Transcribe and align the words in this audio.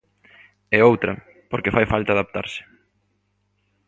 E 0.75 0.77
outra, 0.89 1.13
porque 1.51 1.73
fai 1.75 1.85
falta 1.93 2.09
adaptarse. 2.13 2.61